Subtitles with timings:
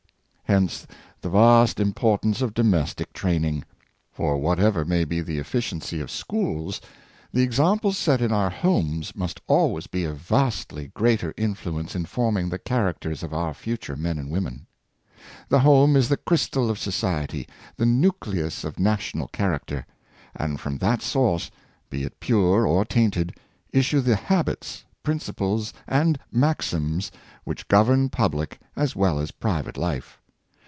[0.51, 0.85] Hence
[1.21, 3.63] the vast importance of domestic training.
[4.11, 6.81] For v^hatever may be the efficiency of schools,
[7.31, 12.03] the ex amples set in our homes must always be of vastly greater influence in
[12.03, 14.65] forming the characters of our future men and women.
[15.47, 17.47] The home is the crystal of society—
[17.77, 19.85] the nucleus of national character;
[20.35, 21.49] and from that source,
[21.89, 23.35] be it pure or tainted,
[23.71, 27.09] issue the habits, principles, and maxims
[27.45, 30.17] which govern public as well as private life.